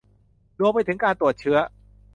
[0.59, 1.57] รวมไปถึงการตรวจเชื้อ